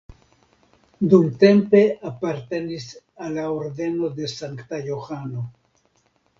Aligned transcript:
Dumtempe 1.13 1.81
apartenis 2.13 2.89
al 3.27 3.37
la 3.37 3.45
Ordeno 3.61 4.13
de 4.19 4.33
Sankta 4.35 4.85
Johano. 4.91 5.47